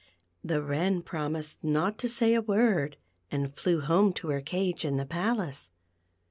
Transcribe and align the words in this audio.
The 0.43 0.63
Wren 0.63 1.03
promised 1.03 1.63
not 1.63 1.99
to 1.99 2.09
say 2.09 2.33
a 2.33 2.41
word, 2.41 2.97
and 3.29 3.53
flew 3.53 3.81
home 3.81 4.13
to 4.13 4.29
her 4.29 4.41
cage 4.41 4.83
in 4.83 4.97
the 4.97 5.05
palace. 5.05 5.69